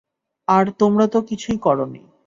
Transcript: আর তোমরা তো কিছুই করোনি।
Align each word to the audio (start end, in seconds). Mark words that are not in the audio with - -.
আর 0.47 0.65
তোমরা 0.79 1.05
তো 1.07 1.19
কিছুই 1.21 1.57
করোনি। 1.57 2.01